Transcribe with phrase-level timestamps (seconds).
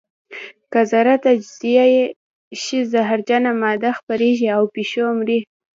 [0.71, 1.85] که ذره تجزیه
[2.61, 5.39] شي زهرجنه ماده خپرېږي او پیشو مري.